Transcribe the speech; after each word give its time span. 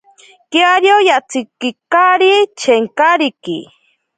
Kiario 0.51 0.97
yatsikikari 1.09 2.33
chenkariki. 2.59 3.57